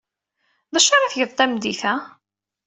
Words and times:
D 0.73 0.75
acu 0.77 0.91
ara 0.95 1.11
tgeḍ 1.11 1.31
tameddit-a? 1.33 1.93